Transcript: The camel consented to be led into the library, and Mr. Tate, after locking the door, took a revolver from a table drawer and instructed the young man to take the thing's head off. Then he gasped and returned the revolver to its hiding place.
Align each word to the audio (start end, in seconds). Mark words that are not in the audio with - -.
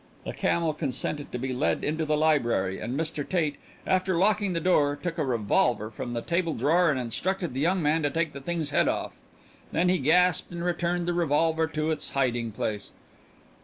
The 0.25 0.33
camel 0.33 0.73
consented 0.73 1.31
to 1.31 1.37
be 1.37 1.53
led 1.53 1.83
into 1.83 2.05
the 2.07 2.17
library, 2.17 2.79
and 2.79 2.99
Mr. 2.99 3.23
Tate, 3.29 3.57
after 3.85 4.15
locking 4.17 4.53
the 4.53 4.59
door, 4.59 4.95
took 4.99 5.19
a 5.19 5.23
revolver 5.23 5.91
from 5.91 6.17
a 6.17 6.23
table 6.23 6.55
drawer 6.55 6.89
and 6.89 6.99
instructed 6.99 7.53
the 7.53 7.59
young 7.59 7.83
man 7.83 8.01
to 8.01 8.09
take 8.09 8.33
the 8.33 8.41
thing's 8.41 8.71
head 8.71 8.87
off. 8.87 9.19
Then 9.71 9.89
he 9.89 9.99
gasped 9.99 10.51
and 10.53 10.65
returned 10.65 11.07
the 11.07 11.13
revolver 11.13 11.67
to 11.67 11.91
its 11.91 12.09
hiding 12.09 12.51
place. 12.51 12.89